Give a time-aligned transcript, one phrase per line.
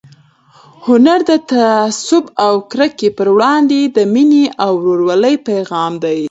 [0.85, 6.19] هنر د تعصب او کرکې پر وړاندې د مینې او ورورولۍ پيغام دی.